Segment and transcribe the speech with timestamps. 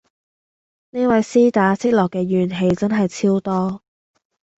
[0.89, 3.83] 呢位絲打積落嘅怨氣真係超多